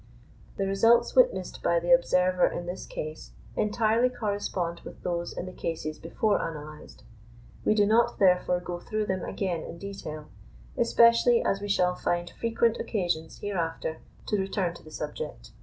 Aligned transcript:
The 0.57 0.65
results 0.65 1.15
witnessed 1.15 1.61
by 1.61 1.79
the 1.79 1.91
observer 1.91 2.47
in 2.47 2.65
this 2.65 2.87
case, 2.87 3.33
entirely 3.55 4.09
correspond 4.09 4.79
with 4.83 5.03
those 5.03 5.31
in 5.37 5.45
the 5.45 5.51
cases 5.53 5.99
before 5.99 6.41
analysed; 6.41 7.03
we 7.63 7.75
do 7.75 7.85
not, 7.85 8.17
therefore, 8.17 8.59
go 8.61 8.79
through 8.79 9.05
them 9.05 9.23
again 9.23 9.61
in 9.61 9.77
detail, 9.77 10.25
especially 10.75 11.45
as 11.45 11.61
we 11.61 11.67
shall 11.69 11.93
find 11.93 12.31
frequent 12.31 12.77
occasions 12.79 13.37
hereafter 13.41 13.99
to 14.25 14.39
return 14.39 14.73
to 14.73 14.81
the 14.83 14.89
subject. 14.89 15.51